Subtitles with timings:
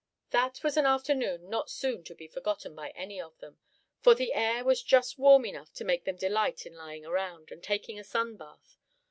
[0.31, 3.59] That was an afternoon not soon to be forgotten by any of them,
[3.99, 7.61] for the air was just warm enough to make them delight in lying around, and
[7.61, 8.79] taking a sun bath.